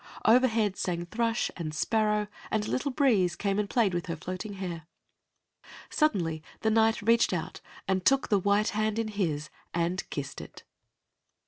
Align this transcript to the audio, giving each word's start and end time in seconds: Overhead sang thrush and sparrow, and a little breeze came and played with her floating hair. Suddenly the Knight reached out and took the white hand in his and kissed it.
Overhead 0.25 0.77
sang 0.77 1.05
thrush 1.05 1.51
and 1.55 1.75
sparrow, 1.75 2.25
and 2.49 2.65
a 2.65 2.71
little 2.71 2.89
breeze 2.89 3.35
came 3.35 3.59
and 3.59 3.69
played 3.69 3.93
with 3.93 4.07
her 4.07 4.15
floating 4.15 4.53
hair. 4.53 4.87
Suddenly 5.91 6.41
the 6.61 6.71
Knight 6.71 7.03
reached 7.03 7.33
out 7.33 7.61
and 7.87 8.03
took 8.03 8.29
the 8.29 8.39
white 8.39 8.69
hand 8.69 8.97
in 8.97 9.09
his 9.09 9.51
and 9.75 10.09
kissed 10.09 10.41
it. 10.41 10.63